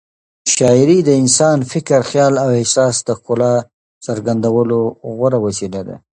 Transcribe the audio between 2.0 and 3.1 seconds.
خیال او احساس د